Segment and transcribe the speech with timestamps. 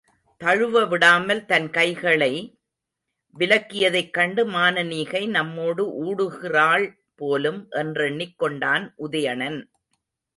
[0.41, 2.59] தழுவவிடாமல் தன் கைகளை
[3.37, 6.85] விலக்கியதைக் கண்டு, மானனீகை நம்மோடு ஊடுகிறாள்
[7.15, 9.59] போலும் என்றெண்ணிக் கொண்டான் உதயணன்.